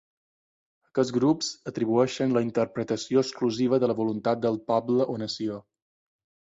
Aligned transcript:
Aquests 0.89 1.13
grups 1.17 1.49
atribueixen 1.73 2.35
la 2.39 2.43
interpretació 2.47 3.25
exclusiva 3.27 3.81
de 3.85 3.93
la 3.93 4.01
voluntat 4.05 4.45
del 4.49 4.63
poble 4.75 5.11
o 5.17 5.21
nació. 5.27 5.63